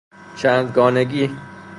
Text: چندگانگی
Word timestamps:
چندگانگی 0.35 1.29